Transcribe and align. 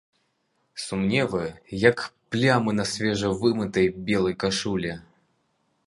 Сумневы, 0.83 1.41
як 1.83 2.01
плямы 2.37 2.71
на 2.79 2.85
свежа 2.95 3.29
вымытай, 3.45 3.87
белай 4.09 4.35
кашулі. 4.47 4.91